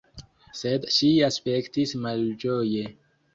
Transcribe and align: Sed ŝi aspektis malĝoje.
Sed 0.59 0.87
ŝi 0.95 1.09
aspektis 1.27 1.93
malĝoje. 2.07 2.89